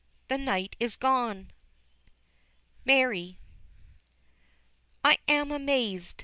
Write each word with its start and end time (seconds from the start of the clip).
the 0.29 0.37
night 0.39 0.75
is 0.79 0.95
gone!! 0.95 1.51
MARY. 2.85 3.37
I 5.03 5.19
am 5.27 5.51
amazed! 5.51 6.17